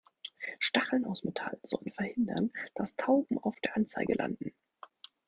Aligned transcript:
Stacheln 0.59 1.05
aus 1.05 1.23
Metall 1.23 1.59
sollen 1.61 1.91
verhindern, 1.91 2.49
dass 2.73 2.95
Tauben 2.95 3.37
auf 3.37 3.53
der 3.59 3.75
Anzeige 3.77 4.15
landen. 4.15 4.51